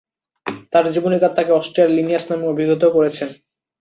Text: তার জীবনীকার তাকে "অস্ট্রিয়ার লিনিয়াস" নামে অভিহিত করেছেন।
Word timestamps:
তার 0.73 0.85
জীবনীকার 0.93 1.31
তাকে 1.33 1.51
"অস্ট্রিয়ার 1.53 1.89
লিনিয়াস" 1.91 2.25
নামে 2.29 2.45
অভিহিত 2.47 2.83
করেছেন। 2.95 3.29